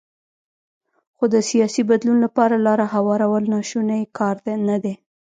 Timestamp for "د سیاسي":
1.33-1.81